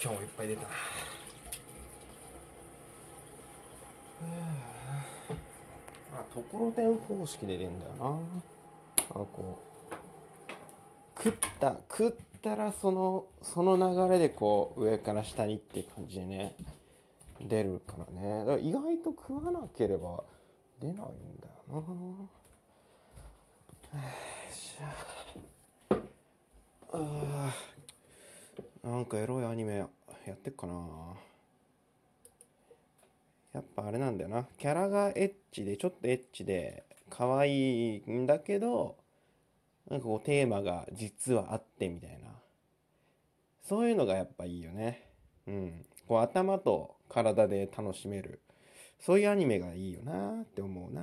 [0.00, 0.62] 今日いっぱい出た。
[0.62, 0.66] あ
[6.32, 8.06] ところてん方式で出るんだよな。
[9.10, 9.94] あこう
[11.20, 16.54] 食った食ったらそのその流れでこう上から下にって感じでね
[17.40, 18.38] 出るからね。
[18.40, 20.22] だから意外と食わなければ
[20.80, 21.12] 出ないんだよ
[21.68, 21.76] な。
[23.98, 24.04] よ
[24.48, 24.84] いしょ
[26.92, 27.78] あー
[28.88, 29.86] なんかエロいアニメや
[30.32, 30.74] ってっかな。
[33.52, 34.46] やっぱあれなんだよな。
[34.56, 38.96] キャラがエッチでちょっとエッチで可愛いんだけど
[39.90, 42.30] なんかこうテーマが実はあってみたいな。
[43.62, 45.06] そういうのがやっぱいいよね。
[45.46, 45.84] うん。
[46.06, 48.40] こう頭と体で楽しめる。
[48.98, 51.02] そういうアニメがいいよなって思うな。